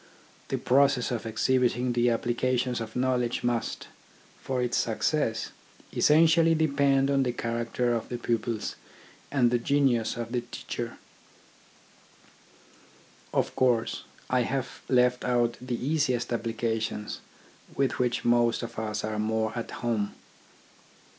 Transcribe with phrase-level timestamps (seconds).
[0.47, 3.87] The process of exhibiting the applica tions of knowledge must,
[4.41, 5.51] for its success,
[5.95, 8.77] essen tially depend on the character of the pupils
[9.31, 10.97] and the genius of the teacher.
[13.31, 17.19] Of course I have left out the easiest applications
[17.75, 20.15] with which most of us are more at home.